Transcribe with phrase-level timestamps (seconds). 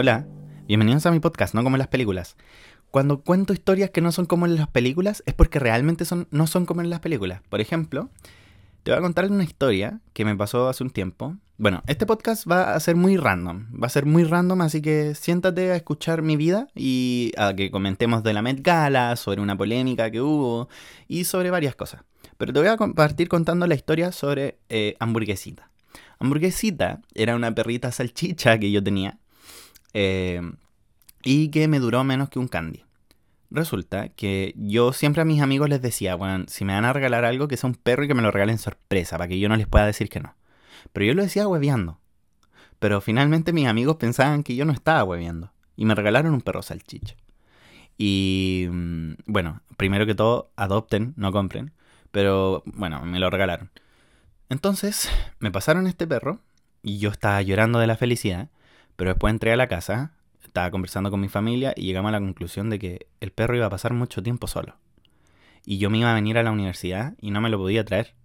[0.00, 0.28] Hola,
[0.68, 2.36] bienvenidos a mi podcast, no como en las películas.
[2.92, 6.46] Cuando cuento historias que no son como en las películas es porque realmente son, no
[6.46, 7.42] son como en las películas.
[7.48, 8.08] Por ejemplo,
[8.84, 11.34] te voy a contar una historia que me pasó hace un tiempo.
[11.56, 15.16] Bueno, este podcast va a ser muy random, va a ser muy random, así que
[15.16, 19.56] siéntate a escuchar mi vida y a que comentemos de la Met Gala, sobre una
[19.56, 20.68] polémica que hubo
[21.08, 22.04] y sobre varias cosas.
[22.36, 25.72] Pero te voy a compartir contando la historia sobre eh, Hamburguesita.
[26.20, 29.18] Hamburguesita era una perrita salchicha que yo tenía
[29.94, 30.40] eh,
[31.22, 32.84] y que me duró menos que un candy.
[33.50, 37.24] Resulta que yo siempre a mis amigos les decía, bueno, si me van a regalar
[37.24, 39.56] algo, que sea un perro y que me lo regalen sorpresa, para que yo no
[39.56, 40.34] les pueda decir que no.
[40.92, 41.98] Pero yo lo decía hueveando.
[42.78, 45.52] Pero finalmente mis amigos pensaban que yo no estaba hueveando.
[45.76, 47.16] Y me regalaron un perro salchicha.
[47.96, 51.72] Y mm, bueno, primero que todo, adopten, no compren.
[52.10, 53.70] Pero bueno, me lo regalaron.
[54.48, 56.40] Entonces, me pasaron este perro
[56.82, 58.48] y yo estaba llorando de la felicidad.
[58.98, 60.10] Pero después entré a la casa,
[60.44, 63.66] estaba conversando con mi familia y llegamos a la conclusión de que el perro iba
[63.66, 64.74] a pasar mucho tiempo solo.
[65.64, 68.16] Y yo me iba a venir a la universidad y no me lo podía traer.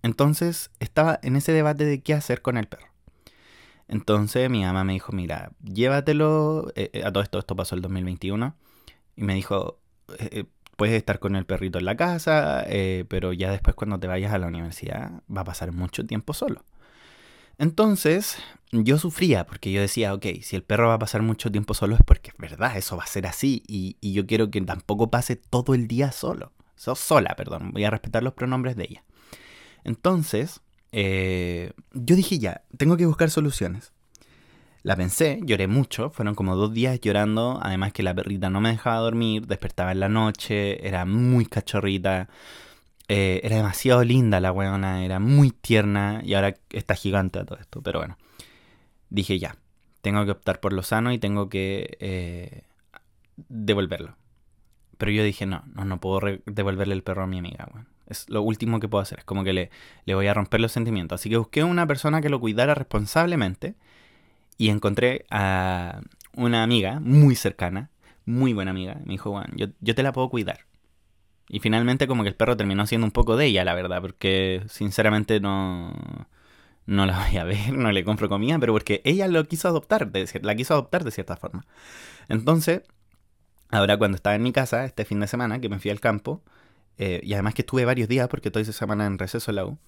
[0.00, 2.86] Entonces estaba en ese debate de qué hacer con el perro.
[3.88, 7.82] Entonces mi mamá me dijo, mira, llévatelo, eh, eh, a todo esto, esto pasó el
[7.82, 8.54] 2021,
[9.16, 9.80] y me dijo,
[10.20, 10.44] eh,
[10.76, 12.64] puedes estar con el perrito en la casa,
[13.08, 16.64] pero ya después cuando te vayas a la universidad va a pasar mucho tiempo solo.
[17.62, 18.38] Entonces,
[18.72, 21.94] yo sufría porque yo decía, ok, si el perro va a pasar mucho tiempo solo
[21.94, 25.36] es porque es verdad, eso va a ser así y, yo quiero que tampoco pase
[25.36, 26.50] todo el día solo.
[26.74, 29.04] sola, perdón, voy a respetar los pronombres de ella.
[29.84, 30.60] Entonces,
[30.90, 33.92] eh, yo dije ya, tengo que buscar soluciones.
[34.82, 38.70] La pensé, lloré mucho, fueron como dos días llorando, además que la perrita no me
[38.70, 42.28] dejaba dormir, despertaba en la noche, era muy cachorrita.
[43.14, 47.58] Eh, era demasiado linda la weona, era muy tierna y ahora está gigante a todo
[47.58, 47.82] esto.
[47.82, 48.16] Pero bueno,
[49.10, 49.56] dije ya,
[50.00, 52.62] tengo que optar por lo sano y tengo que eh,
[53.50, 54.16] devolverlo.
[54.96, 57.68] Pero yo dije, no, no, no puedo devolverle el perro a mi amiga,
[58.06, 59.70] Es lo último que puedo hacer, es como que le,
[60.06, 61.20] le voy a romper los sentimientos.
[61.20, 63.74] Así que busqué una persona que lo cuidara responsablemente
[64.56, 66.00] y encontré a
[66.34, 67.90] una amiga muy cercana,
[68.24, 68.94] muy buena amiga.
[69.04, 70.71] Me dijo, bueno, yo, yo te la puedo cuidar
[71.48, 74.62] y finalmente como que el perro terminó siendo un poco de ella, la verdad, porque
[74.68, 75.92] sinceramente no,
[76.86, 80.10] no la voy a ver, no le compro comida, pero porque ella lo quiso adoptar,
[80.42, 81.64] la quiso adoptar de cierta forma.
[82.28, 82.82] Entonces,
[83.70, 86.42] ahora cuando estaba en mi casa, este fin de semana, que me fui al campo,
[86.98, 89.66] eh, y además que estuve varios días, porque toda esa semana en receso en la
[89.66, 89.78] U,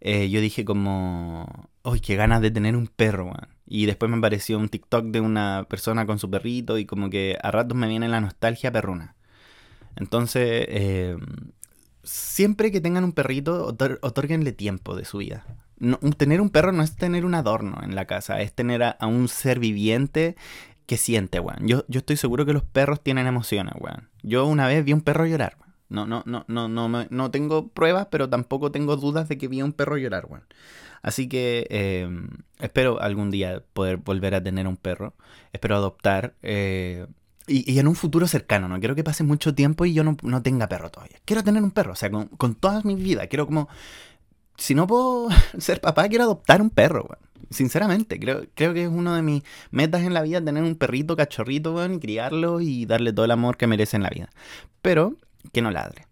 [0.00, 3.26] yo dije como, ¡ay, qué ganas de tener un perro!
[3.26, 3.48] Man.
[3.66, 7.38] Y después me apareció un TikTok de una persona con su perrito y como que
[7.40, 9.14] a ratos me viene la nostalgia perruna.
[9.96, 11.16] Entonces, eh,
[12.02, 15.44] siempre que tengan un perrito, otorguenle tiempo de su vida.
[16.16, 19.28] tener un perro no es tener un adorno en la casa, es tener a, un
[19.28, 20.36] ser viviente
[20.86, 21.66] que siente, weón.
[21.66, 24.08] Yo, yo estoy seguro que los perros tienen emociones, weón.
[24.22, 25.56] Yo una vez vi un perro llorar,
[25.88, 29.60] No, no, no, no, no, no tengo pruebas, pero tampoco tengo dudas de que vi
[29.60, 30.44] a un perro llorar, weón.
[31.02, 32.08] Así que eh,
[32.60, 35.14] espero algún día poder volver a tener un perro.
[35.52, 36.34] Espero adoptar.
[36.42, 37.06] Eh,
[37.46, 40.68] y, en un futuro cercano, no quiero que pase mucho tiempo y yo no, tenga
[40.68, 41.18] perro todavía.
[41.24, 43.26] Quiero tener un perro, o sea, con, con toda mi vida.
[43.26, 43.68] Quiero como...
[44.56, 47.32] Si no puedo ser papá, quiero adoptar un perro, weón.
[47.50, 51.16] Sinceramente, creo, creo que es uno de mis metas en la vida tener un perrito
[51.16, 54.30] cachorrito, weón, y criarlo y darle todo el amor que merece en la vida.
[54.80, 55.16] Pero
[55.52, 56.06] que no ladre.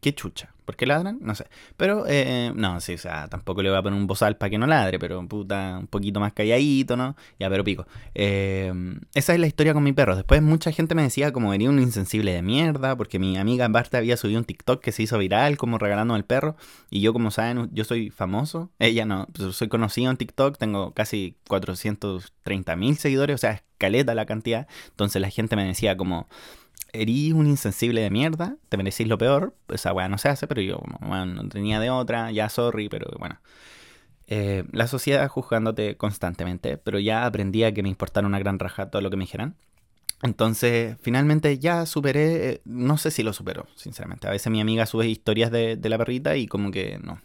[0.00, 0.51] Qué chucha.
[0.64, 1.18] ¿Por qué ladran?
[1.20, 1.46] No sé.
[1.76, 4.58] Pero, eh, no, sí, o sea, tampoco le voy a poner un bozal para que
[4.58, 7.16] no ladre, pero puta, un poquito más calladito, ¿no?
[7.38, 7.86] Ya, pero pico.
[8.14, 8.72] Eh,
[9.14, 10.14] esa es la historia con mi perro.
[10.16, 13.98] Después mucha gente me decía como venía un insensible de mierda, porque mi amiga Barta
[13.98, 16.56] había subido un TikTok que se hizo viral, como regalando el perro.
[16.90, 18.70] Y yo, como saben, yo soy famoso.
[18.78, 24.14] Ella no, pues soy conocido en TikTok, tengo casi 430 mil seguidores, o sea, escaleta
[24.14, 24.66] la cantidad.
[24.90, 26.28] Entonces la gente me decía como
[26.92, 30.60] erís un insensible de mierda, te merecís lo peor, esa weá no se hace, pero
[30.60, 33.40] yo, bueno, no tenía de otra, ya sorry, pero bueno.
[34.26, 38.90] Eh, la sociedad juzgándote constantemente, pero ya aprendí a que me importara una gran raja
[38.90, 39.56] todo lo que me dijeran.
[40.22, 44.28] Entonces, finalmente ya superé, eh, no sé si lo superó, sinceramente.
[44.28, 47.20] A veces mi amiga sube historias de, la perrita y como que no,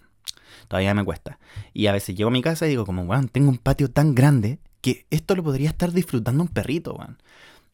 [0.68, 1.40] todavía me cuesta.
[1.74, 4.16] Y a veces llego a mi casa y digo como, weón, tengo un patio tan
[4.16, 7.18] grande que esto lo podría estar disfrutando un perrito, weón.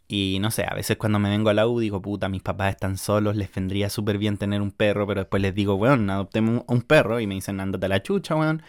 [0.08, 2.72] Y no sé, a veces cuando me vengo a la U digo, puta, mis papás
[2.72, 6.64] están solos, les vendría súper bien tener un perro, pero después les digo, weón, adoptemos
[6.68, 8.62] un perro y me dicen, ándate a la chucha, weón.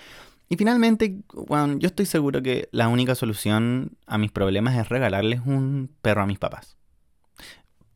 [0.48, 5.40] Y finalmente, weón, yo estoy seguro que la única solución a mis problemas es regalarles
[5.44, 6.76] un perro a mis papás.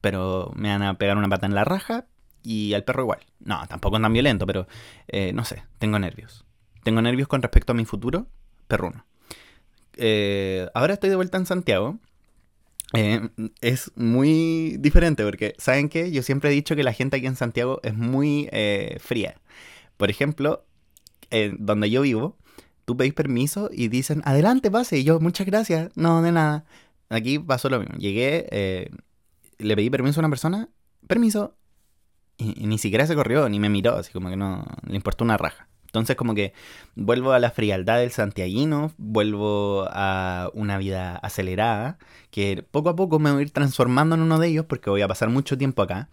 [0.01, 2.07] Pero me van a pegar una pata en la raja
[2.43, 3.21] y al perro igual.
[3.41, 4.67] No, tampoco tan violento, pero
[5.09, 6.45] eh, no sé, tengo nervios.
[6.83, 8.27] Tengo nervios con respecto a mi futuro
[8.67, 9.05] perruno.
[9.97, 11.99] Eh, ahora estoy de vuelta en Santiago
[12.95, 13.29] eh,
[13.61, 16.11] es muy diferente porque, ¿saben qué?
[16.11, 19.41] Yo siempre he dicho que la gente aquí en Santiago es muy eh, fría.
[19.97, 20.65] Por ejemplo,
[21.59, 22.39] donde yo vivo,
[22.89, 24.97] tú pedís permiso y dicen, adelante, pase.
[24.97, 25.91] Y yo, muchas gracias.
[25.95, 26.65] No, de nada.
[27.11, 27.97] Aquí pasó lo mismo.
[27.99, 28.91] Llegué, eh,
[29.59, 30.71] le pedí permiso a una persona,
[31.07, 31.55] permiso,
[32.39, 35.37] y, ni siquiera se corrió, ni me miró, así como que no le importó una
[35.37, 35.69] raja.
[35.89, 36.53] Entonces como que
[36.97, 41.99] vuelvo a la frialdad del santiaguino, vuelvo a una vida acelerada,
[42.31, 45.01] que poco a poco me voy a ir transformando en uno de ellos porque voy
[45.01, 46.11] a pasar mucho tiempo acá.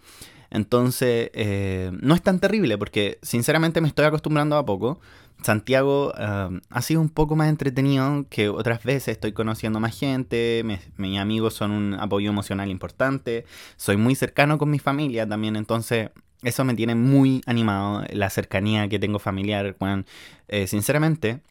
[0.49, 5.01] Entonces, eh, no es tan terrible porque sinceramente me estoy acostumbrando a poco.
[5.43, 9.09] Santiago eh, ha sido un poco más entretenido que otras veces.
[9.09, 10.63] Estoy conociendo más gente,
[10.95, 13.43] mis amigos son un apoyo emocional importante.
[13.75, 16.11] Soy muy cercano con mi familia también, entonces
[16.43, 18.03] eso me tiene muy animado.
[18.11, 19.75] La cercanía que tengo familiar.
[19.79, 20.03] Bueno,
[20.47, 21.41] eh, sinceramente,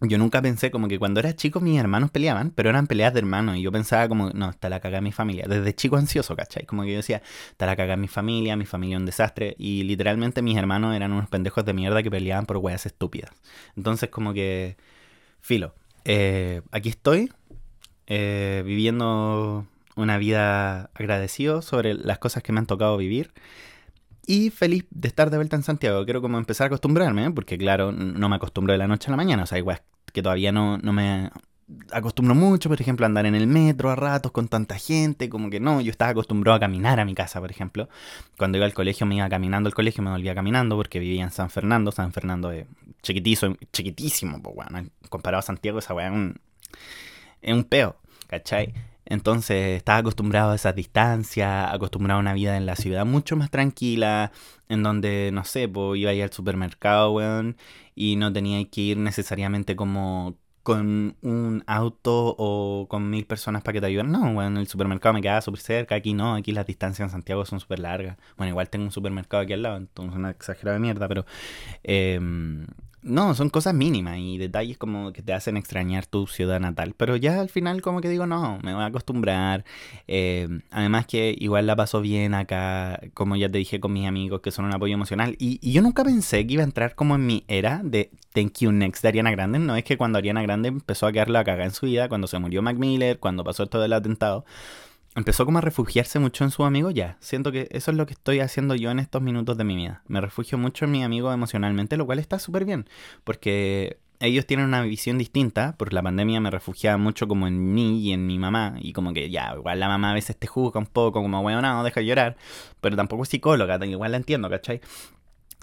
[0.00, 3.20] yo nunca pensé como que cuando era chico mis hermanos peleaban, pero eran peleas de
[3.20, 3.56] hermanos.
[3.56, 5.46] Y yo pensaba como, no, está la cagada mi familia.
[5.48, 6.66] Desde chico ansioso, ¿cachai?
[6.66, 9.54] Como que yo decía, está la cagada mi familia, mi familia un desastre.
[9.58, 13.30] Y literalmente mis hermanos eran unos pendejos de mierda que peleaban por weas estúpidas.
[13.76, 14.76] Entonces como que,
[15.40, 17.32] filo, eh, aquí estoy
[18.06, 19.66] eh, viviendo
[19.96, 23.32] una vida agradecido sobre las cosas que me han tocado vivir.
[24.30, 26.04] Y feliz de estar de vuelta en Santiago.
[26.04, 27.30] Quiero como empezar a acostumbrarme, ¿eh?
[27.30, 29.44] porque claro, no me acostumbro de la noche a la mañana.
[29.44, 29.80] O sea, igual
[30.12, 31.30] que todavía no, no me
[31.92, 35.48] acostumbro mucho, por ejemplo, a andar en el metro a ratos con tanta gente, como
[35.48, 37.88] que no, yo estaba acostumbrado a caminar a mi casa, por ejemplo.
[38.36, 41.30] Cuando iba al colegio me iba caminando al colegio, me volvía caminando porque vivía en
[41.30, 41.90] San Fernando.
[41.90, 42.66] San Fernando es
[43.02, 46.38] chiquitizo, chiquitísimo, pues bueno, comparado a Santiago, esa weá es un,
[47.40, 47.96] es un peo,
[48.26, 48.74] ¿cachai?
[49.10, 53.50] Entonces estaba acostumbrado a esas distancias, acostumbrado a una vida en la ciudad mucho más
[53.50, 54.32] tranquila,
[54.68, 57.56] en donde, no sé, pues iba a ir al supermercado, weón,
[57.94, 63.72] y no tenía que ir necesariamente como con un auto o con mil personas para
[63.72, 64.12] que te ayuden.
[64.12, 67.46] No, weón, el supermercado me quedaba súper cerca, aquí no, aquí las distancias en Santiago
[67.46, 68.18] son súper largas.
[68.36, 71.24] Bueno, igual tengo un supermercado aquí al lado, entonces una exagerada mierda, pero...
[71.82, 72.20] Eh,
[73.02, 76.94] no, son cosas mínimas y detalles como que te hacen extrañar tu ciudad natal.
[76.96, 79.64] Pero ya al final como que digo, no, me voy a acostumbrar.
[80.08, 84.40] Eh, además que igual la paso bien acá, como ya te dije con mis amigos
[84.40, 85.36] que son un apoyo emocional.
[85.38, 88.72] Y, yo nunca pensé que iba a entrar como en mi era de Thank You
[88.72, 89.58] Next de Ariana Grande.
[89.60, 92.26] No es que cuando Ariana Grande empezó a quedar la cagada en su vida, cuando
[92.26, 94.44] se murió Mac Miller, cuando pasó esto del atentado
[95.18, 97.16] empezó como a refugiarse mucho en su amigo, ya.
[97.20, 100.02] Siento que eso es lo que estoy haciendo yo en estos minutos de mi vida.
[100.06, 102.88] Me refugio mucho en mi amigo emocionalmente, lo cual está súper bien,
[103.24, 105.76] porque ellos tienen una visión distinta.
[105.76, 108.76] Por la pandemia me refugiaba mucho como en mí y en mi mamá.
[108.80, 111.62] Y como que ya, igual la mamá a veces te juzga un poco como, bueno,
[111.62, 112.36] no, deja de llorar.
[112.80, 114.80] Pero tampoco es psicóloga, igual la entiendo, ¿cachai?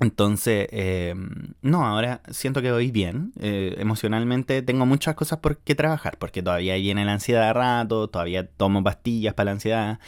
[0.01, 1.15] Entonces, eh,
[1.62, 3.31] no, ahora siento que voy bien.
[3.39, 8.09] Eh, emocionalmente tengo muchas cosas por qué trabajar, porque todavía viene la ansiedad a rato,
[8.09, 10.00] todavía tomo pastillas para la ansiedad,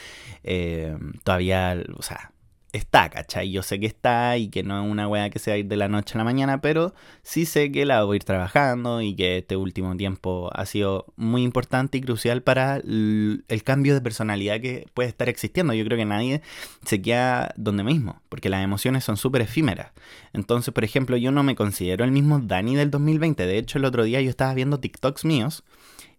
[0.44, 2.32] eh, todavía, o sea,
[2.78, 3.50] está, ¿cachai?
[3.50, 5.66] Yo sé que está y que no es una weá que se va a ir
[5.66, 9.02] de la noche a la mañana, pero sí sé que la voy a ir trabajando
[9.02, 14.00] y que este último tiempo ha sido muy importante y crucial para el, cambio de
[14.00, 15.74] personalidad que puede estar existiendo.
[15.74, 16.42] Yo creo que nadie
[16.84, 19.92] se queda donde mismo, porque las emociones son súper efímeras.
[20.32, 23.46] Entonces, por ejemplo, yo no me considero el mismo Dani del 2020.
[23.46, 25.64] De hecho, el otro día yo estaba viendo TikToks míos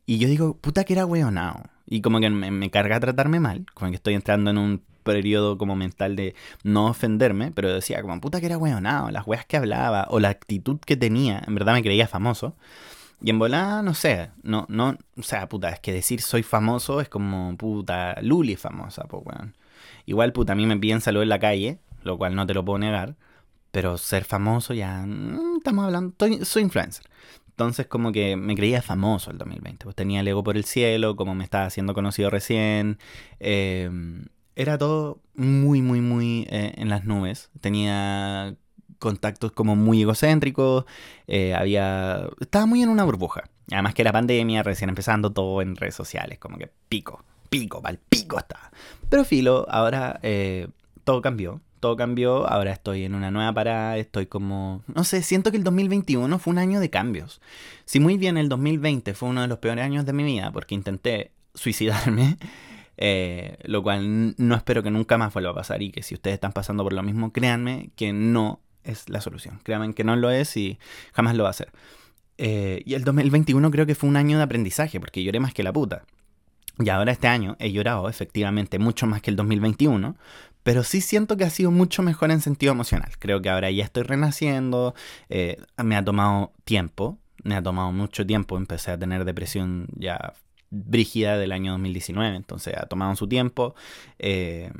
[0.05, 1.63] y yo digo, puta que era weonao.
[1.85, 5.57] Y como que me, me carga tratarme mal, como que estoy entrando en un periodo
[5.57, 9.57] como mental de no ofenderme, pero decía como puta que era weonado, las weas que
[9.57, 12.55] hablaba o la actitud que tenía, en verdad me creía famoso.
[13.21, 17.01] Y en volada, no sé, no, no, o sea, puta, es que decir soy famoso
[17.01, 19.55] es como, puta, Luli famosa, pues weón.
[20.05, 22.63] Igual, puta, a mí me piden salud en la calle, lo cual no te lo
[22.63, 23.15] puedo negar,
[23.71, 27.05] pero ser famoso ya, mm, estamos hablando, soy influencer.
[27.59, 31.17] Entonces como que me creía famoso el 2020, pues tenía el ego por el cielo,
[31.17, 32.99] como me estaba haciendo conocido recién,
[33.41, 33.89] eh,
[34.59, 37.49] era todo muy, muy, muy eh, en las nubes.
[37.61, 38.55] Tenía
[38.99, 40.83] contactos como muy egocéntricos,
[41.27, 42.27] eh, había...
[42.41, 43.49] Estaba muy en una burbuja.
[43.71, 47.99] Además que la pandemia, recién empezando todo en redes sociales, como que pico, pico, mal
[48.09, 48.71] pico está.
[49.07, 50.67] Pero filo, ahora eh,
[51.05, 54.83] todo cambió, todo cambió, ahora estoy en una nueva parada, estoy como...
[54.93, 57.39] No sé, siento que el 2021 fue un año de cambios.
[57.85, 60.75] Si muy bien el 2020 fue uno de los peores años de mi vida porque
[60.75, 62.37] intenté suicidarme,
[63.01, 66.33] eh, lo cual no espero que nunca más vuelva a pasar y que si ustedes
[66.33, 69.61] están pasando por lo mismo, créanme que no es la solución.
[69.63, 70.77] Créanme que no lo es y
[71.13, 71.71] jamás lo va a hacer.
[72.37, 75.63] Eh, y el 2021 creo que fue un año de aprendizaje porque lloré más que
[75.63, 76.03] la puta.
[76.77, 80.17] Y ahora este año he llorado efectivamente mucho más que el 2021,
[80.63, 83.11] pero sí siento que ha sido mucho mejor en sentido emocional.
[83.17, 84.93] Creo que ahora ya estoy renaciendo,
[85.29, 90.33] eh, me ha tomado tiempo, me ha tomado mucho tiempo, empecé a tener depresión ya
[90.71, 93.75] brígida del año 2019, entonces ha tomado su tiempo.
[94.17, 94.71] Eh,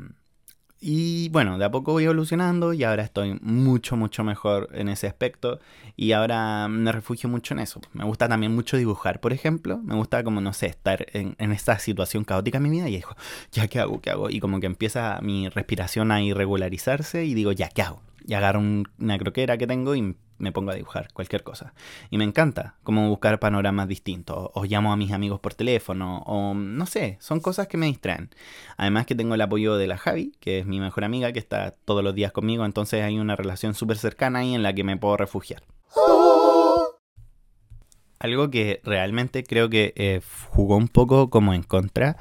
[0.81, 5.07] y bueno, de a poco voy evolucionando y ahora estoy mucho, mucho mejor en ese
[5.07, 5.59] aspecto.
[5.97, 7.81] Y ahora me refugio mucho en eso.
[7.91, 9.79] Me gusta también mucho dibujar, por ejemplo.
[9.83, 12.95] Me gusta como, no sé, estar en, en esta situación caótica en mi vida y
[12.95, 13.15] digo,
[13.51, 13.99] ya, ¿qué hago?
[13.99, 14.29] ¿Qué hago?
[14.29, 18.01] Y como que empieza mi respiración a irregularizarse y digo, ya, ¿qué hago?
[18.29, 21.73] Y agarro una croquera que tengo y me pongo a dibujar cualquier cosa.
[22.11, 24.51] Y me encanta como buscar panoramas distintos.
[24.53, 26.19] O llamo a mis amigos por teléfono.
[26.27, 28.29] O no sé, son cosas que me distraen.
[28.77, 31.71] Además que tengo el apoyo de la Javi, que es mi mejor amiga, que está
[31.71, 32.65] todos los días conmigo.
[32.65, 35.63] Entonces hay una relación súper cercana ahí en la que me puedo refugiar.
[38.19, 42.15] Algo que realmente creo que eh, jugó un poco como en contra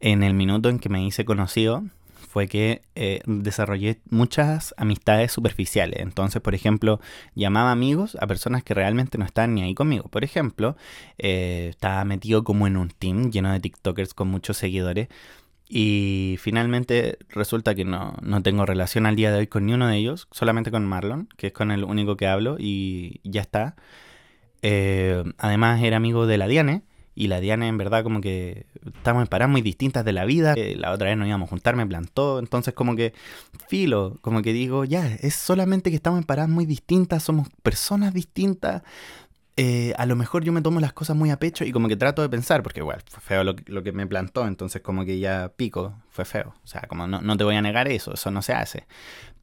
[0.00, 1.84] en el minuto en que me hice conocido
[2.32, 6.00] fue que eh, desarrollé muchas amistades superficiales.
[6.00, 6.98] Entonces, por ejemplo,
[7.34, 10.08] llamaba amigos a personas que realmente no estaban ni ahí conmigo.
[10.08, 10.74] Por ejemplo,
[11.18, 15.08] eh, estaba metido como en un team lleno de TikTokers con muchos seguidores.
[15.68, 19.86] Y finalmente resulta que no, no tengo relación al día de hoy con ni uno
[19.86, 23.76] de ellos, solamente con Marlon, que es con el único que hablo y ya está.
[24.62, 26.82] Eh, además era amigo de la Diane,
[27.14, 30.54] y la Diana en verdad como que estamos en paradas muy distintas de la vida.
[30.56, 32.38] Eh, la otra vez nos íbamos a juntar, me plantó.
[32.38, 33.12] Entonces como que
[33.68, 38.14] filo, como que digo, ya, es solamente que estamos en paradas muy distintas, somos personas
[38.14, 38.82] distintas.
[39.58, 41.96] Eh, a lo mejor yo me tomo las cosas muy a pecho y como que
[41.96, 45.18] trato de pensar, porque igual fue feo lo, lo, que me plantó, entonces como que
[45.18, 46.54] ya pico, fue feo.
[46.64, 48.86] O sea, como no, no te voy a negar eso, eso no se hace.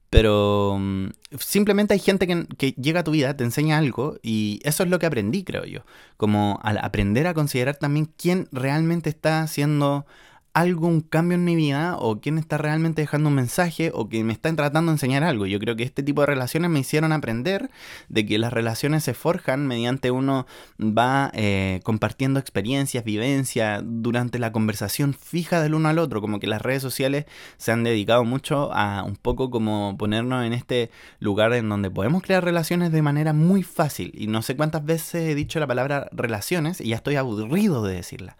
[0.09, 4.83] Pero mm, simplemente hay gente que, llega a tu vida, te enseña algo y eso
[4.83, 5.81] es lo que aprendí, creo yo.
[6.17, 10.05] Como al aprender a considerar también quién realmente está haciendo
[10.53, 14.23] algo, un cambio en mi vida, o quién está realmente dejando un mensaje, o que
[14.23, 15.45] me están tratando de enseñar algo.
[15.45, 17.69] Yo creo que este tipo de relaciones me hicieron aprender
[18.09, 20.47] de que las relaciones se forjan mediante uno
[20.79, 26.47] va eh, compartiendo experiencias, vivencias, durante la conversación fija del uno al otro, como que
[26.47, 27.25] las redes sociales
[27.57, 30.89] se han dedicado mucho a un poco como ponernos en este
[31.19, 34.11] lugar en donde podemos crear relaciones de manera muy fácil.
[34.15, 37.95] Y no sé cuántas veces he dicho la palabra relaciones y ya estoy aburrido de
[37.95, 38.37] decirla.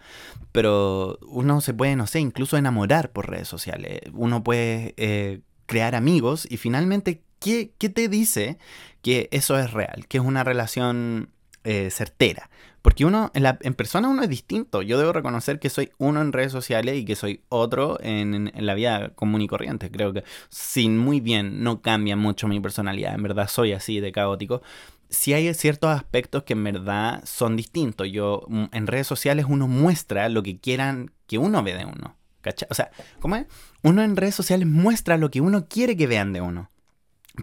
[0.51, 3.99] Pero uno se puede no sé, incluso enamorar por redes sociales.
[4.13, 8.57] Uno puede eh, crear amigos y finalmente, ¿qué, ¿qué, te dice
[9.01, 10.07] que eso es real?
[10.07, 11.29] Que es una relación
[11.65, 12.49] eh, certera.
[12.81, 14.81] Porque uno, en, en, persona uno es distinto.
[14.81, 18.65] Yo debo reconocer que soy uno en redes sociales y que soy otro en, en,
[18.65, 19.91] la vida común y corriente.
[19.91, 23.13] Creo que sin muy bien no cambia mucho mi personalidad.
[23.13, 24.61] En verdad soy así de caótico
[25.09, 28.07] sí hay ciertos aspectos que en verdad son distintos.
[28.11, 32.15] Yo, mm, en redes sociales uno muestra lo que quieran que uno ve de uno.
[32.41, 32.67] ¿Cachai?
[32.71, 33.47] O sea, ¿cómo es?
[33.83, 36.69] Uno en redes sociales muestra lo que uno quiere que vean de uno.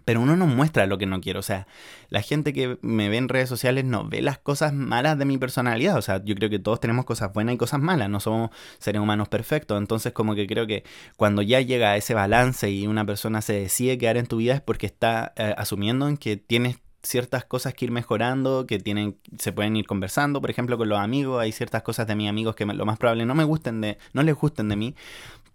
[0.04, 1.38] Pero uno no muestra lo que no quiere.
[1.38, 1.66] O sea,
[2.08, 5.38] la gente que me ve en redes sociales no ve las cosas malas de mi
[5.38, 5.96] personalidad.
[5.96, 8.11] O sea, yo creo que todos tenemos cosas buenas y cosas malas.
[8.11, 9.78] No somos seres humanos perfectos.
[9.78, 10.85] Entonces, como que creo que
[11.16, 14.54] cuando ya llega a ese balance y una persona se decide quedar en tu vida
[14.54, 19.17] es porque está eh, asumiendo en que tienes ciertas cosas que ir mejorando, que tienen,
[19.38, 22.57] se pueden ir conversando, por ejemplo, con los amigos, hay ciertas cosas de mis amigos
[22.57, 24.95] que lo más probable no me gusten de, no les gusten de mí,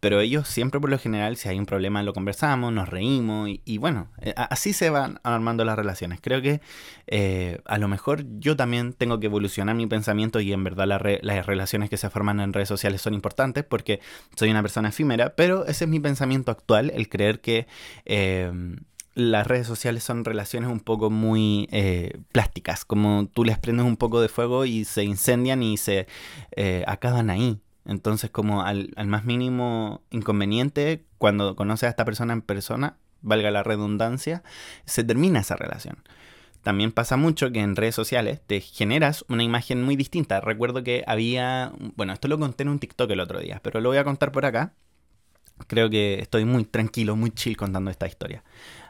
[0.02, 3.78] pero ellos siempre por lo general, si hay un problema, lo conversamos, nos reímos y,
[3.78, 6.20] bueno, eh, así se van armando las relaciones.
[6.22, 6.60] Creo que
[7.06, 11.46] eh, a lo mejor yo también tengo que evolucionar mi pensamiento y en verdad las
[11.46, 14.00] relaciones que se forman en redes sociales son importantes porque
[14.36, 17.68] soy una persona efímera, pero ese es mi pensamiento actual, el creer que...
[18.06, 18.52] Eh,
[19.14, 23.98] las redes sociales son relaciones un poco muy eh, plásticas, como tú les prendes un
[23.98, 26.08] poco de fuego y se incendian y se
[26.56, 27.60] eh, acaban ahí.
[27.86, 33.52] Entonces, como al, al, más mínimo inconveniente, cuando conoces a esta persona en persona, valga
[33.52, 34.44] la redundancia,
[34.86, 35.98] se termina esa relación.
[36.62, 40.42] También pasa mucho que en redes sociales te generas una imagen muy distinta.
[40.42, 43.90] Recuerdo que había, bueno, esto lo conté en un TikTok el otro día, pero lo
[43.90, 44.74] voy a contar por acá.
[45.68, 48.44] Creo que estoy muy tranquilo, muy chill contando esta historia.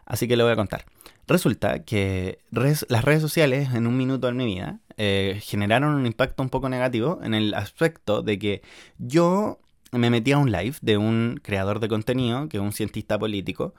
[0.05, 0.85] Así que lo voy a contar.
[1.27, 6.43] Resulta que las redes sociales en un minuto de mi vida eh, generaron un impacto
[6.43, 8.61] un poco negativo en el aspecto de que
[8.97, 9.59] yo
[9.91, 13.73] me metí a un live de un creador de contenido, que es un cientista político,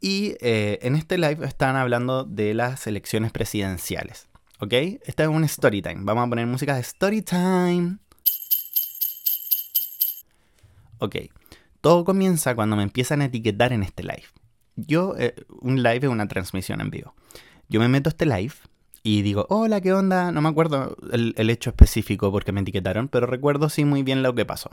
[0.00, 4.28] y eh, en este live están hablando de las elecciones presidenciales.
[4.60, 4.74] ¿Ok?
[5.04, 6.00] Esta es un story time.
[6.02, 7.98] Vamos a poner música de story time.
[10.98, 11.16] Ok.
[11.82, 14.24] Todo comienza cuando me empiezan a etiquetar en este live
[14.76, 17.14] yo, eh, un live es una transmisión en vivo.
[17.68, 18.54] Yo me meto a este live
[19.02, 20.32] y digo, hola, ¿qué onda?
[20.32, 24.34] No me acuerdo el, hecho específico porque me etiquetaron, pero recuerdo sí muy bien lo
[24.34, 24.70] que pasó.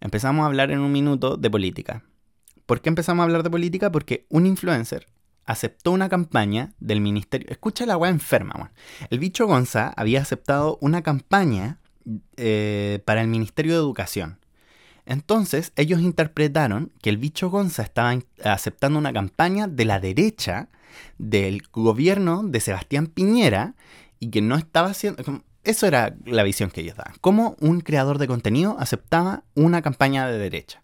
[0.00, 2.02] Empezamos a hablar en un minuto de política.
[2.66, 3.90] ¿Por qué empezamos a hablar de política?
[3.92, 5.06] Porque un influencer
[5.44, 7.48] aceptó una campaña del ministerio.
[7.50, 8.72] Escucha la weá enferma, man.
[9.10, 11.78] El bicho Gonza había aceptado una campaña
[12.36, 14.38] eh, para el Ministerio de Educación.
[15.06, 20.68] Entonces, ellos interpretaron que el bicho Gonza estaba aceptando una campaña de la derecha
[21.18, 23.74] del gobierno de Sebastián Piñera
[24.18, 25.42] y que no estaba haciendo...
[25.64, 27.14] Eso era la visión que ellos daban.
[27.20, 30.82] Cómo un creador de contenido aceptaba una campaña de derecha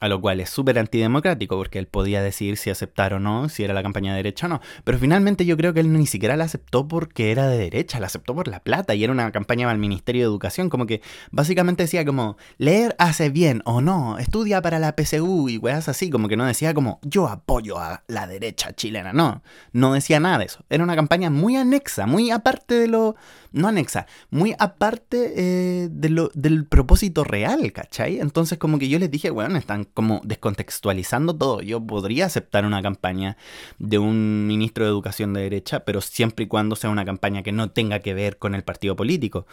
[0.00, 3.64] a lo cual es súper antidemocrático porque él podía decidir si aceptar o no, si
[3.64, 4.60] era la campaña de derecha o no.
[4.84, 8.06] Pero finalmente yo creo que él ni siquiera la aceptó porque era de derecha, la
[8.06, 11.84] aceptó por la plata y era una campaña el Ministerio de Educación, como que básicamente
[11.84, 16.28] decía como leer hace bien o no, estudia para la PSU y weas así, como
[16.28, 20.46] que no decía como yo apoyo a la derecha chilena, no, no decía nada de
[20.46, 20.64] eso.
[20.68, 23.16] Era una campaña muy anexa, muy aparte de lo
[23.52, 28.18] no anexa, muy aparte eh, de lo, del propósito real, ¿cachai?
[28.18, 31.60] Entonces como que yo les dije, bueno, están como descontextualizando todo.
[31.62, 33.36] Yo podría aceptar una campaña
[33.78, 37.52] de un ministro de educación de derecha, pero siempre y cuando sea una campaña que
[37.52, 39.46] no tenga que ver con el partido político.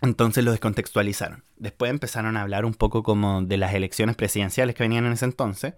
[0.00, 1.42] Entonces lo descontextualizaron.
[1.56, 5.24] Después empezaron a hablar un poco como de las elecciones presidenciales que venían en ese
[5.24, 5.74] entonces.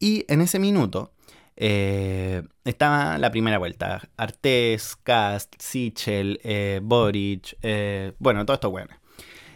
[0.00, 1.12] Y en ese minuto
[1.56, 4.08] eh, estaba la primera vuelta.
[4.16, 8.96] Artés, Cast, Sichel, eh, Boric, eh, bueno, todo esto bueno.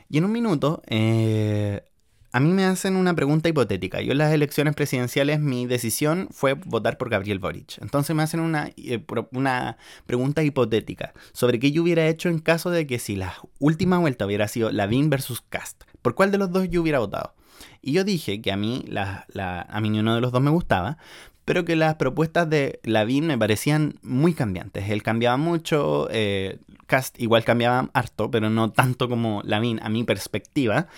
[0.08, 0.82] Y en un minuto,
[2.34, 4.00] a mí me hacen una pregunta hipotética.
[4.00, 7.78] Yo en las elecciones presidenciales mi decisión fue votar por Gabriel Boric.
[7.80, 8.72] Entonces me hacen una,
[9.30, 13.98] una pregunta hipotética sobre qué yo hubiera hecho en caso de que si la última
[13.98, 15.84] vuelta hubiera sido Lavín versus Cast.
[16.02, 17.36] ¿Por cuál de los dos yo hubiera votado?
[17.80, 19.26] Y yo dije que a mí, la,
[19.68, 20.98] a mí ni uno de los dos me gustaba,
[21.44, 24.90] pero que las propuestas de Lavín me parecían muy cambiantes.
[24.90, 30.02] Él cambiaba mucho, eh, Cast igual cambiaba harto, pero no tanto como Lavín a mi
[30.02, 30.88] perspectiva.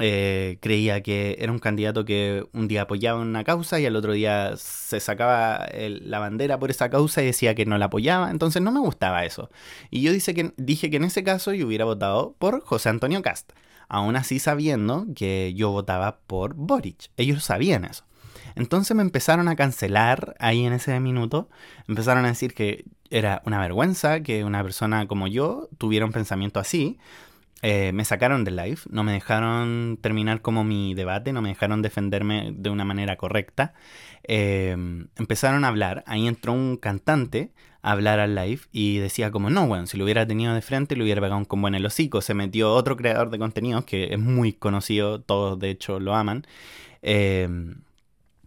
[0.00, 4.12] Eh, creía que era un candidato que un día apoyaba una causa y al otro
[4.12, 8.62] día se sacaba la bandera por esa causa y decía que no la apoyaba, entonces
[8.62, 9.50] no me gustaba eso.
[9.90, 13.52] Y yo que, dije que en ese caso yo hubiera votado por José Antonio Cast,
[13.88, 17.10] aún así sabiendo que yo votaba por Boric.
[17.16, 18.04] Ellos sabían eso.
[18.54, 21.48] Entonces me empezaron a cancelar ahí en ese minuto.
[21.86, 26.60] Empezaron a decir que era una vergüenza que una persona como yo tuviera un pensamiento
[26.60, 26.98] así.
[27.62, 31.82] Eh, me sacaron del live, no me dejaron terminar como mi debate, no me dejaron
[31.82, 33.74] defenderme de una manera correcta.
[34.22, 39.50] Em, empezaron a hablar, ahí entró un cantante a hablar al live y decía como,
[39.50, 41.86] no, bueno, si lo hubiera tenido de frente, lo hubiera pegado un combo en el
[41.86, 42.20] hocico.
[42.20, 46.46] Se metió otro creador de contenidos que es muy conocido, todos de hecho lo aman.
[47.02, 47.48] Eh,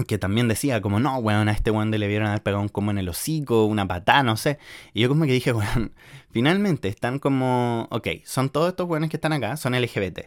[0.06, 2.92] que también decía como, no, weón, a este weón le vieron haber pegado un como
[2.92, 4.60] en el hocico, una patada, no sé.
[4.94, 5.94] Y yo como que dije, weón,
[6.32, 10.22] finalmente están como, ok, son todos estos weones que están acá, son LGBT.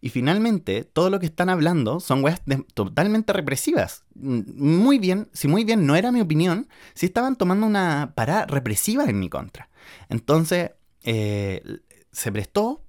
[0.00, 2.42] Y finalmente, todo lo que están hablando son weas
[2.74, 4.04] totalmente represivas.
[4.14, 9.04] Muy bien, si muy bien no era mi opinión, si estaban tomando una parada represiva
[9.04, 9.68] en mi contra.
[10.08, 10.72] Entonces,
[11.04, 11.62] eh,
[12.10, 12.81] se prestó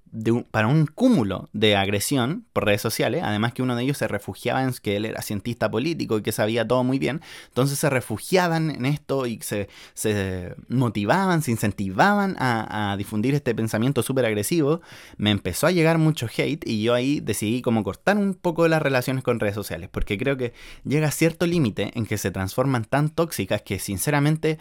[0.52, 4.64] para un cúmulo de agresión por redes sociales, además que uno de ellos se refugiaba
[4.64, 8.70] en que él era cientista político y que sabía todo muy bien, entonces se refugiaban
[8.70, 14.82] en esto y se, se motivaban, se incentivaban a, difundir este pensamiento súper agresivo,
[15.18, 18.82] me empezó a llegar mucho hate y yo ahí decidí como cortar un poco las
[18.82, 22.86] relaciones con redes sociales, porque creo que llega a cierto límite en que se transforman
[22.86, 24.60] tan tóxicas que sinceramente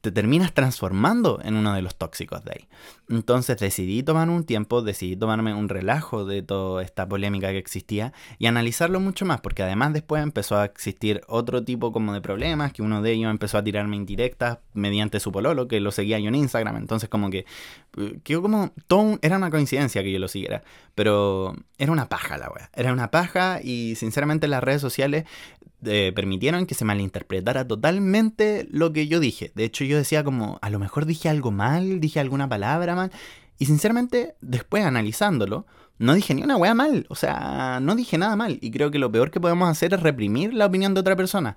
[0.00, 2.68] te terminas transformando en uno de los tóxicos de ahí.
[3.08, 8.12] Entonces decidí tomar un tiempo, decidí tomarme un relajo de toda esta polémica que existía
[8.38, 12.72] y analizarlo mucho más, porque además después empezó a existir otro tipo como de problemas,
[12.72, 16.28] que uno de ellos empezó a tirarme indirectas mediante su pololo, que lo seguía yo
[16.28, 17.44] en Instagram, entonces como que
[18.22, 18.72] quedó como,
[19.22, 20.62] era una coincidencia que yo lo siguiera,
[20.94, 25.24] pero era una paja la wea, era una paja y sinceramente las redes sociales
[25.84, 29.50] eh, permitieron que se malinterpretara totalmente lo que yo dije.
[29.54, 33.10] De hecho, yo decía como, a lo mejor dije algo mal, dije alguna palabra mal.
[33.58, 35.66] Y sinceramente, después analizándolo,
[35.98, 37.06] no dije ni una wea mal.
[37.08, 38.58] O sea, no dije nada mal.
[38.60, 41.56] Y creo que lo peor que podemos hacer es reprimir la opinión de otra persona.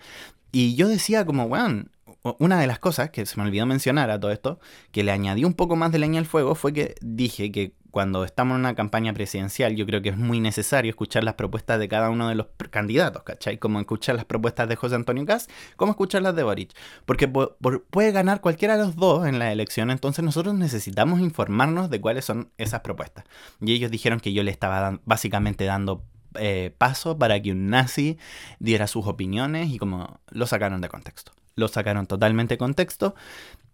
[0.51, 1.89] Y yo decía como, weón,
[2.23, 4.59] una de las cosas que se me olvidó mencionar a todo esto,
[4.91, 8.23] que le añadí un poco más de leña al fuego, fue que dije que cuando
[8.23, 11.87] estamos en una campaña presidencial, yo creo que es muy necesario escuchar las propuestas de
[11.87, 13.59] cada uno de los candidatos, ¿cachai?
[13.59, 16.71] Como escuchar las propuestas de José Antonio Caz, como escuchar las de Boric.
[17.05, 22.01] Porque puede ganar cualquiera de los dos en la elección, entonces nosotros necesitamos informarnos de
[22.01, 23.25] cuáles son esas propuestas.
[23.61, 26.03] Y ellos dijeron que yo le estaba básicamente dando
[26.39, 28.17] eh, paso para que un nazi
[28.57, 31.31] diera sus opiniones y como lo sacaron de contexto.
[31.55, 33.15] Lo sacaron totalmente de contexto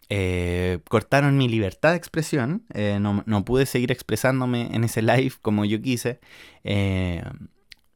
[0.10, 5.66] eh, cortaron mi libertad de expresión, eh, no, pude seguir expresándome en ese live como
[5.66, 6.20] yo quise,
[6.64, 7.24] eh,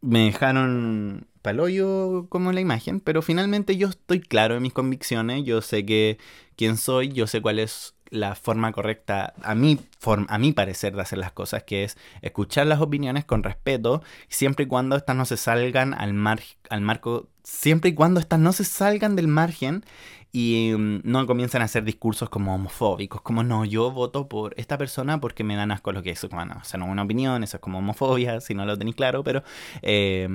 [0.01, 5.61] me dejaron paloyo como la imagen, pero finalmente yo estoy claro en mis convicciones, yo
[5.61, 6.19] sé que
[6.55, 10.95] quién soy, yo sé cuál es la forma correcta, a mi forma, a mi parecer,
[10.95, 15.15] de hacer las cosas, que es escuchar las opiniones con respeto, siempre y cuando estas
[15.15, 19.27] no se salgan al, mar, al marco, siempre y cuando estas no se salgan del
[19.27, 19.83] margen
[20.31, 24.77] y mm, no comienzan a hacer discursos como homofóbicos, como no, yo voto por esta
[24.77, 27.43] persona porque me dan asco lo que es, bueno, o sea, no es una opinión,
[27.43, 29.43] eso es como homofobia, si no lo tenéis claro, pero...
[29.81, 30.29] Eh,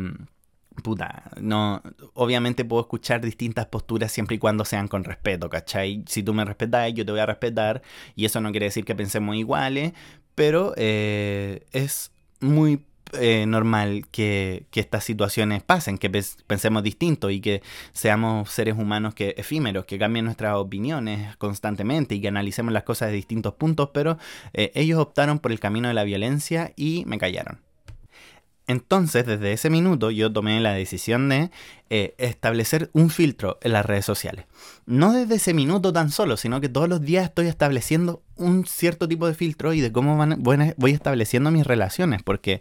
[0.83, 1.83] puta, no,
[2.15, 6.05] obviamente puedo escuchar distintas posturas siempre y cuando sean con respeto, ¿cachai?
[6.07, 7.83] Si tú me respetas, yo te voy a respetar,
[8.15, 9.93] y eso no quiere decir que pensemos iguales,
[10.35, 16.11] pero eh, es muy eh, normal que, que, estas situaciones pasen, que
[16.47, 17.63] pensemos distinto y que
[17.93, 23.09] seamos seres humanos que efímeros, que cambien nuestras opiniones constantemente y que analicemos las cosas
[23.09, 24.19] de distintos puntos, pero
[24.53, 27.68] eh, ellos optaron por el camino de la violencia y me callaron.
[28.69, 31.51] Entonces, desde ese minuto yo tomé la decisión de
[31.89, 34.45] eh, establecer un filtro en las redes sociales.
[34.85, 39.09] No desde ese minuto tan solo, sino que todos los días estoy estableciendo un cierto
[39.09, 42.61] tipo de filtro y de cómo van, voy estableciendo mis relaciones, porque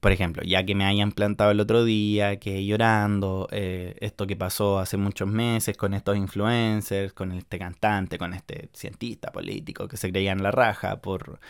[0.00, 4.36] por ejemplo, ya que me hayan plantado el otro día, que llorando, eh, esto que
[4.36, 9.96] pasó hace muchos meses con estos influencers, con este cantante, con este cientista político que
[9.96, 11.40] se creía en la raja por,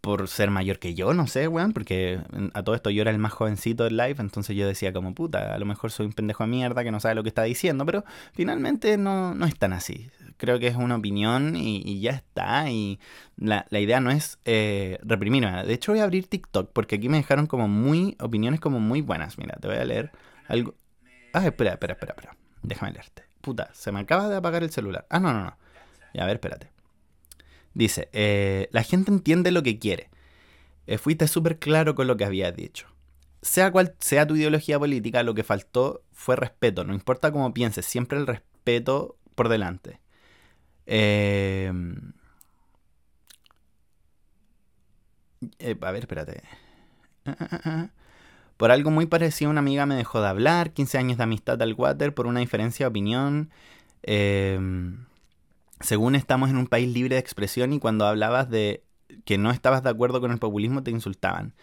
[0.00, 2.20] por ser mayor que yo, no sé, weón, porque
[2.54, 5.54] a todo esto yo era el más jovencito del live, entonces yo decía como puta,
[5.54, 7.84] a lo mejor soy un pendejo de mierda que no sabe lo que está diciendo,
[7.84, 10.10] pero finalmente no, no es tan así
[10.40, 12.70] creo que es una opinión y, ya está.
[12.70, 12.98] Y
[13.36, 15.64] la, idea no es eh, reprimirme.
[15.64, 19.02] De hecho, voy a abrir TikTok porque aquí me dejaron como muy opiniones como muy
[19.02, 19.38] buenas.
[19.38, 20.10] Mira, te voy a leer
[20.48, 20.74] algo.
[21.32, 22.36] Ah, espera, espera, espera, espera.
[22.62, 23.24] Déjame leerte.
[23.42, 25.06] Puta, se me acaba de apagar el celular.
[25.10, 25.56] Ah, no, no, no.
[26.14, 26.70] Ya, a ver, espérate.
[27.74, 30.10] Dice, eh, la gente entiende lo que quiere.
[30.86, 32.86] Eh, fuiste súper claro con lo que habías dicho.
[33.42, 36.84] Sea cual sea tu ideología política, lo que faltó fue respeto.
[36.84, 40.00] No importa cómo pienses, siempre el respeto por delante.
[40.86, 42.12] Em,
[45.58, 46.42] eh, a ver, espérate.
[47.24, 47.90] Ah, ah, ah,
[48.56, 50.72] por algo muy parecido, una amiga me dejó de hablar.
[50.72, 53.50] 15 años de amistad al water por una diferencia de opinión.
[54.02, 55.06] Em,
[55.80, 58.84] según estamos en un país libre de expresión y cuando hablabas de
[59.24, 61.54] que no estabas de acuerdo con el populismo te insultaban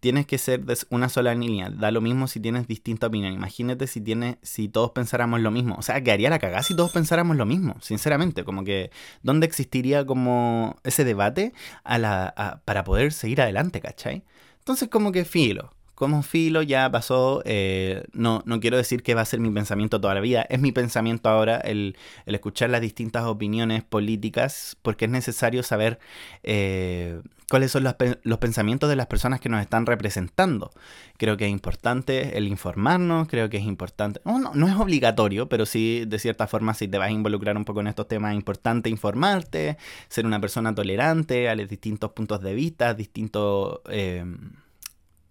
[0.00, 1.70] tienes que ser de una sola línea.
[1.70, 3.32] Da lo mismo si tienes distinta opinión.
[3.32, 5.76] Imagínate si tiene, si todos pensáramos lo mismo.
[5.78, 8.44] O sea, que haría la cagada si todos pensáramos lo mismo, sinceramente.
[8.44, 8.90] Como que,
[9.22, 11.52] ¿dónde existiría como ese debate
[11.84, 14.24] para poder seguir adelante, ¿cachai?
[14.58, 19.20] Entonces, como que filo como filo ya pasó, eh, no, no quiero decir que va
[19.20, 23.24] a ser mi pensamiento toda la vida, es mi pensamiento ahora el, escuchar las distintas
[23.24, 25.98] opiniones políticas, porque es necesario saber
[26.42, 30.70] eh, cuáles son los, los, pensamientos de las personas que nos están representando.
[31.18, 35.66] Creo que es importante el informarnos, creo que es importante, no, no, es obligatorio, pero
[35.66, 38.36] sí, de cierta forma, si te vas a involucrar un poco en estos temas, es
[38.36, 39.76] importante informarte,
[40.08, 43.80] ser una persona tolerante a los distintos puntos de vista, distintos...
[43.90, 44.24] Eh,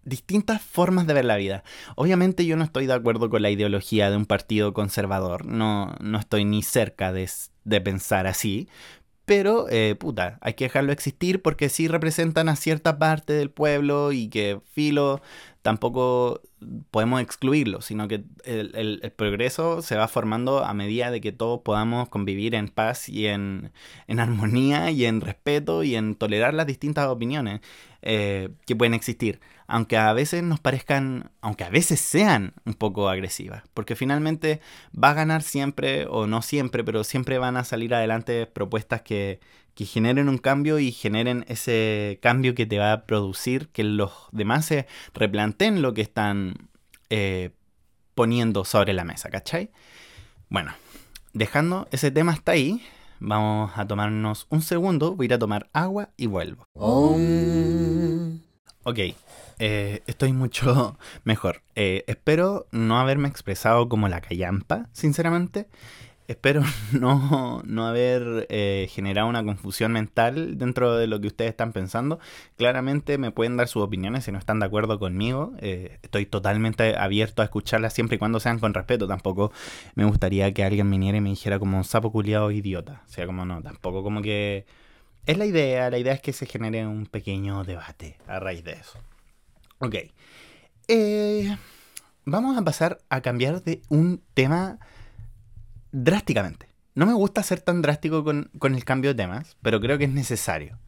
[0.09, 1.63] distintas formas de ver la vida.
[1.95, 6.19] Obviamente yo no estoy de acuerdo con la ideología de un partido conservador, no, no
[6.19, 7.29] estoy ni cerca de,
[7.63, 8.67] de pensar así,
[9.29, 14.11] pero eh, puta, hay que dejarlo existir porque sí representan a cierta parte del pueblo
[14.11, 15.21] y que filo
[15.61, 16.41] tampoco
[16.89, 21.61] podemos excluirlo, sino que el, el, progreso se va formando a medida de que todos
[21.61, 23.71] podamos convivir en paz y en,
[24.07, 27.61] en armonía y en respeto y en tolerar las distintas opiniones
[28.01, 33.07] eh, que pueden existir aunque a veces nos parezcan, aunque a veces sean un poco
[33.07, 37.93] agresivas, porque finalmente va a ganar siempre, o no siempre, pero siempre van a salir
[37.93, 39.39] adelante propuestas que,
[39.75, 44.11] que generen un cambio y generen ese cambio que te va a producir que los
[44.31, 46.55] demás se replanteen lo que están
[47.11, 47.51] eh,
[48.15, 49.69] poniendo sobre la mesa, ¿cachai?
[50.49, 50.73] Bueno,
[51.33, 52.81] dejando ese tema hasta ahí,
[53.19, 56.65] vamos a tomarnos un segundo, voy a ir a tomar agua y vuelvo.
[58.83, 58.99] Ok,
[59.59, 61.61] eh, estoy mucho mejor.
[61.75, 65.67] Eh, espero no haberme expresado como la callampa, sinceramente.
[66.29, 66.61] Espero
[66.91, 72.19] no, no haber eh, generado una confusión mental dentro de lo que ustedes están pensando.
[72.55, 75.53] Claramente me pueden dar sus opiniones si no están de acuerdo conmigo.
[75.59, 79.07] estoy totalmente abierto a escucharlas siempre y cuando sean con respeto.
[79.07, 79.51] Tampoco
[79.95, 83.01] me gustaría que alguien viniera y me dijera como un sapo culiado idiota.
[83.07, 84.67] O sea, como no, tampoco como que...
[85.25, 88.73] Es la idea, la idea es que se genere un pequeño debate a raíz de
[88.73, 88.99] eso.
[89.79, 89.95] Ok.
[90.87, 91.57] Eh,
[92.25, 94.77] vamos a pasar a cambiar de un tema
[95.91, 96.69] drásticamente.
[96.95, 100.11] No me gusta ser tan drástico con, el cambio de temas, pero creo que es
[100.11, 100.79] necesario.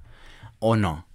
[0.60, 1.08] O no.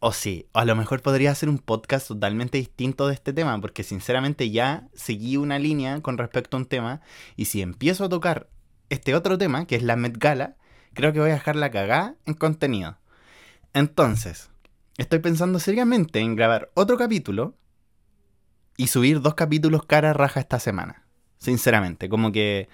[0.00, 0.46] O sí.
[0.52, 4.50] O a lo mejor podría hacer un podcast totalmente distinto de este tema, porque sinceramente
[4.50, 7.00] ya seguí una línea con respecto a un tema,
[7.36, 8.48] y si empiezo a tocar
[8.88, 10.56] este otro tema, que es la Met Gala,
[10.94, 12.96] creo que voy a dejar la cagada en contenido.
[13.72, 14.50] Entonces,
[14.96, 17.56] estoy pensando seriamente en grabar otro capítulo
[18.76, 21.04] y subir dos capítulos cara raja esta semana.
[21.38, 22.68] Sinceramente, como que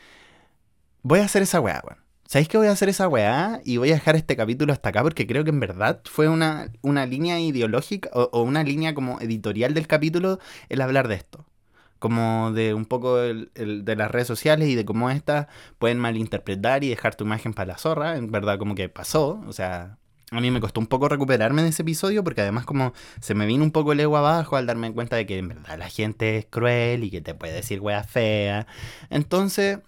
[1.02, 2.00] voy a hacer esa weá, weón.
[2.26, 3.60] ¿Sabéis que voy a hacer esa weá?
[3.64, 6.70] Y voy a dejar este capítulo hasta acá porque creo que en verdad fue una,
[6.80, 11.44] una línea ideológica o, una línea como editorial del capítulo el hablar de esto.
[11.98, 16.88] Como de un poco de las redes sociales y de cómo estas pueden malinterpretar y
[16.88, 18.16] dejar tu imagen para la zorra.
[18.16, 19.42] En verdad como que pasó.
[19.48, 19.98] O sea,
[20.30, 23.46] a mí me costó un poco recuperarme de ese episodio porque además como se me
[23.46, 26.38] vino un poco el ego abajo al darme cuenta de que en verdad la gente
[26.38, 28.68] es cruel y que te puede decir wea fea.
[29.10, 29.80] Entonces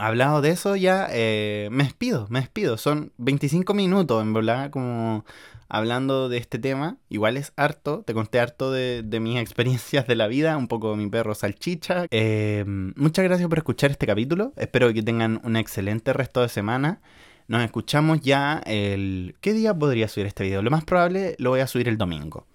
[0.00, 2.76] hablado de eso ya, eh, me despido, me despido.
[2.76, 5.24] Son 25 minutos, en verdad, como
[5.68, 6.98] hablando de este tema.
[7.08, 10.96] Igual es harto, te conté harto de, mis experiencias de la vida, un poco de
[10.96, 12.06] mi perro salchicha.
[12.10, 14.52] Eh, muchas gracias por escuchar este capítulo.
[14.56, 17.00] Espero que tengan un excelente resto de semana.
[17.48, 19.34] Nos escuchamos ya el...
[19.40, 20.62] ¿Qué día podría subir este video?
[20.62, 22.46] Lo más probable lo voy a subir el domingo.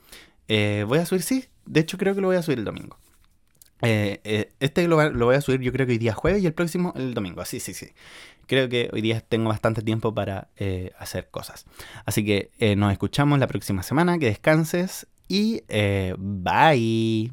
[0.47, 2.97] Eh, voy a subir, sí, de hecho creo que lo voy a subir el domingo.
[3.81, 6.53] Eh, eh, este lo, voy a subir yo creo que hoy día jueves y el
[6.53, 7.43] próximo el domingo.
[7.45, 7.89] Sí, sí, sí.
[8.47, 11.65] Creo que hoy día tengo bastante tiempo para eh, hacer cosas.
[12.05, 14.19] Así que nos escuchamos la próxima semana.
[14.19, 15.61] Que descanses y
[16.17, 17.31] bye.